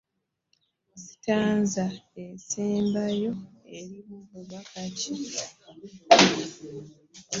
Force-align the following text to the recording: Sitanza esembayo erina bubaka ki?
Sitanza 1.01 1.85
esembayo 2.25 3.33
erina 3.77 4.17
bubaka 4.29 4.83
ki? 4.97 5.13